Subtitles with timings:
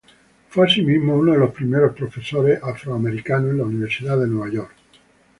[0.49, 4.73] Fue, asimismo, uno de los primeros profesores afroamericanos en la Universidad de Nueva York.